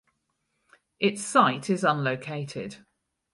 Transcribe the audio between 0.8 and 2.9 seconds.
Its site is unlocated.